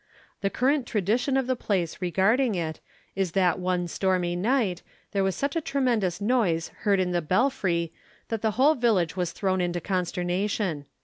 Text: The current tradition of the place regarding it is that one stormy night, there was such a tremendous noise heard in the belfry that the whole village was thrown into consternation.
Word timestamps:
The 0.41 0.49
current 0.49 0.87
tradition 0.87 1.37
of 1.37 1.45
the 1.45 1.55
place 1.55 2.01
regarding 2.01 2.55
it 2.55 2.79
is 3.15 3.33
that 3.33 3.59
one 3.59 3.87
stormy 3.87 4.35
night, 4.35 4.81
there 5.11 5.23
was 5.23 5.35
such 5.35 5.55
a 5.55 5.61
tremendous 5.61 6.19
noise 6.19 6.69
heard 6.79 6.99
in 6.99 7.11
the 7.11 7.21
belfry 7.21 7.93
that 8.29 8.41
the 8.41 8.49
whole 8.57 8.73
village 8.73 9.15
was 9.15 9.31
thrown 9.31 9.61
into 9.61 9.79
consternation. 9.79 10.87